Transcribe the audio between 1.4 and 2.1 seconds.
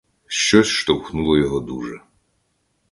дуже.